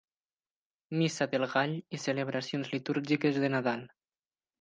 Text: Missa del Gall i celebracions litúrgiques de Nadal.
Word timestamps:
Missa 1.01 1.27
del 1.33 1.45
Gall 1.51 1.75
i 1.97 1.99
celebracions 2.05 2.71
litúrgiques 2.77 3.39
de 3.45 3.53
Nadal. 3.57 3.85